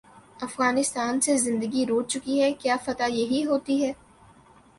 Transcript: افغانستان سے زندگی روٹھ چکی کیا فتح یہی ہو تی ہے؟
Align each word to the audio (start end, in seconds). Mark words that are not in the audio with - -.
افغانستان 0.39 1.19
سے 1.21 1.35
زندگی 1.37 1.85
روٹھ 1.85 2.07
چکی 2.09 2.41
کیا 2.53 2.75
فتح 2.85 3.07
یہی 3.11 3.45
ہو 3.45 3.57
تی 3.65 3.83
ہے؟ 3.83 3.91